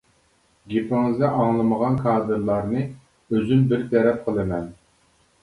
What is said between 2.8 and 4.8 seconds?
ئۆزۈم بىر تەرەپ قىلىمەن!